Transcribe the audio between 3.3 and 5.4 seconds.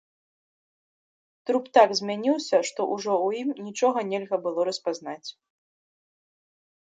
ім нічога нельга было распазнаць.